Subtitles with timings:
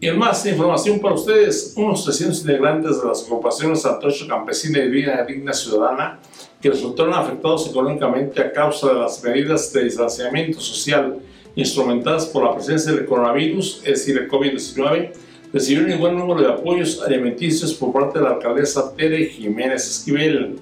[0.00, 4.88] Y en más información para ustedes, unos 300 integrantes de las agrupaciones Antocho Campesina y
[4.88, 6.18] Vida Digna Ciudadana
[6.66, 11.16] que resultaron afectados económicamente a causa de las medidas de distanciamiento social
[11.54, 15.12] instrumentadas por la presencia del coronavirus, es decir, el COVID-19,
[15.52, 20.58] recibieron buen número de apoyos alimenticios por parte de la alcaldesa Tere Jiménez Esquivel.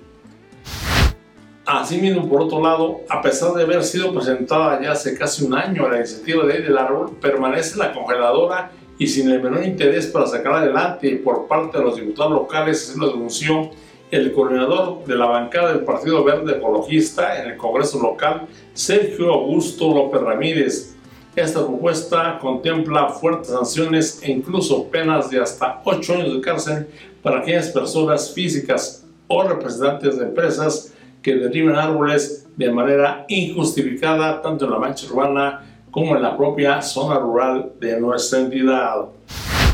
[1.65, 5.89] Asimismo, por otro lado, a pesar de haber sido presentada ya hace casi un año
[5.89, 10.27] la iniciativa de ley del árbol, permanece la congeladora y sin el menor interés para
[10.27, 13.71] sacar adelante por parte de los diputados locales, así lo denunció
[14.11, 18.43] el coordinador de la bancada del Partido Verde Ecologista en el Congreso local,
[18.73, 20.97] Sergio Augusto López Ramírez.
[21.35, 26.89] Esta propuesta contempla fuertes sanciones e incluso penas de hasta 8 años de cárcel
[27.23, 34.67] para aquellas personas físicas o representantes de empresas que derriben árboles de manera injustificada tanto
[34.67, 39.07] en la mancha urbana como en la propia zona rural de nuestra entidad.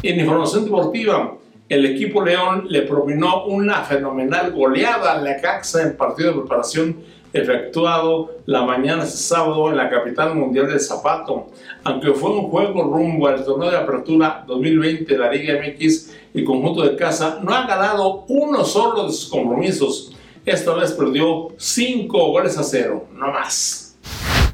[0.03, 1.37] En información deportiva,
[1.71, 6.97] el equipo León le propinó una fenomenal goleada a Caxa en partido de preparación
[7.33, 11.47] efectuado la mañana de sábado en la capital mundial del zapato.
[11.85, 16.45] Aunque fue un juego rumbo al torneo de apertura 2020 de la Liga MX, el
[16.45, 20.13] conjunto de casa no ha ganado uno solo de sus compromisos.
[20.45, 23.97] Esta vez perdió 5 goles a 0, no más.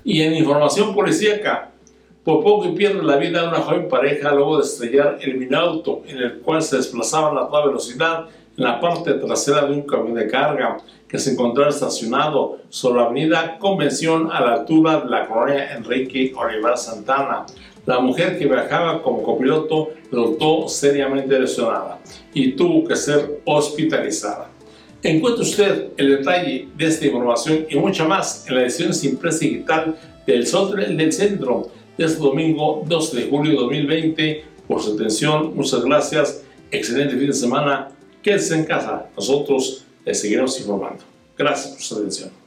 [0.04, 1.70] Y en información policíaca,
[2.26, 6.38] por poco pierde la vida una joven pareja luego de estrellar el minauto en el
[6.40, 8.26] cual se desplazaban a toda velocidad
[8.56, 10.76] en la parte trasera de un camión de carga
[11.06, 16.32] que se encontraba estacionado sobre la avenida Convención a la altura de la colonia Enrique
[16.36, 17.46] Olivar Santana.
[17.86, 22.00] La mujer que viajaba como copiloto resultó seriamente lesionada
[22.34, 24.50] y tuvo que ser hospitalizada.
[25.00, 29.96] Encuentre usted el detalle de esta información y mucha más en la edición impresa digital
[30.26, 35.54] del Sol del Centro este domingo 12 de julio de 2020 por su atención.
[35.54, 36.42] Muchas gracias.
[36.70, 37.88] Excelente fin de semana.
[38.22, 39.08] Quédense en casa.
[39.16, 41.04] Nosotros les seguiremos informando.
[41.36, 42.45] Gracias por su atención.